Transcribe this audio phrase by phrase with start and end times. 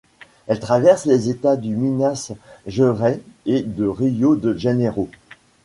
[0.47, 2.31] Elle traverse les États du Minas
[2.65, 5.07] Gerais et de Rio de Janeiro.